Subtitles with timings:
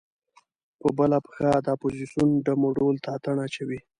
[0.79, 3.79] په بله پښه د اپوزیسون ډم و ډول ته اتڼ اچوي.